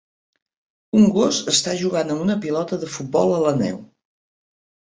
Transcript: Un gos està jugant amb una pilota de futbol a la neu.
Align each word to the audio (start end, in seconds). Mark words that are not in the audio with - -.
Un 0.99 1.03
gos 1.17 1.41
està 1.53 1.75
jugant 1.83 2.13
amb 2.15 2.25
una 2.25 2.39
pilota 2.47 2.81
de 2.85 2.91
futbol 2.97 3.35
a 3.37 3.41
la 3.47 3.55
neu. 3.63 3.81